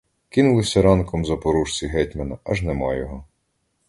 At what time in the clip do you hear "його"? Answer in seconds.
2.95-3.25